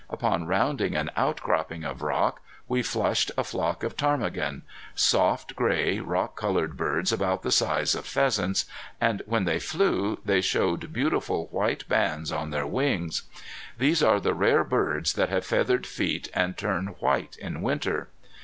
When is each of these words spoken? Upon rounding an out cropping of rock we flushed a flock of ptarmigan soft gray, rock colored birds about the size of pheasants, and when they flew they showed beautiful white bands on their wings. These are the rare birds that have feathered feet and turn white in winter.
Upon 0.09 0.47
rounding 0.47 0.95
an 0.95 1.11
out 1.15 1.41
cropping 1.41 1.83
of 1.83 2.01
rock 2.01 2.41
we 2.67 2.81
flushed 2.81 3.29
a 3.37 3.43
flock 3.43 3.83
of 3.83 3.95
ptarmigan 3.95 4.63
soft 4.95 5.55
gray, 5.55 5.99
rock 5.99 6.35
colored 6.35 6.75
birds 6.75 7.11
about 7.11 7.43
the 7.43 7.51
size 7.51 7.93
of 7.93 8.07
pheasants, 8.07 8.65
and 8.99 9.21
when 9.27 9.45
they 9.45 9.59
flew 9.59 10.19
they 10.25 10.41
showed 10.41 10.91
beautiful 10.91 11.49
white 11.51 11.87
bands 11.87 12.31
on 12.31 12.49
their 12.49 12.65
wings. 12.65 13.25
These 13.77 14.01
are 14.01 14.19
the 14.19 14.33
rare 14.33 14.63
birds 14.63 15.13
that 15.13 15.29
have 15.29 15.45
feathered 15.45 15.85
feet 15.85 16.29
and 16.33 16.57
turn 16.57 16.87
white 16.99 17.37
in 17.37 17.61
winter. 17.61 18.07